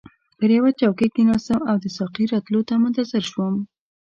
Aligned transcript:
پر 0.37 0.49
یوه 0.57 0.71
چوکۍ 0.79 1.07
کښیناستم 1.13 1.59
او 1.69 1.75
د 1.83 1.85
ساقي 1.97 2.25
راتلو 2.33 2.59
ته 2.67 2.73
منتظر 2.83 3.23
شوم. 3.31 3.55